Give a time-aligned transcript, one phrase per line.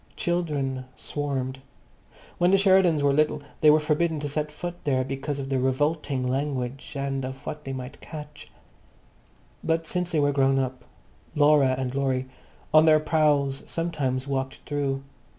[0.15, 1.59] Children swarmed.
[2.39, 5.59] When the Sheridans were little they were forbidden to set foot there because of the
[5.59, 8.49] revolting language and of what they might catch.
[9.63, 10.85] But since they were grown up,
[11.35, 12.25] Laura and Laurie
[12.73, 15.03] on their prowls sometimes walked through.